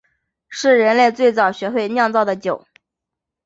[0.49, 2.65] 是人类最早学会酿造的酒。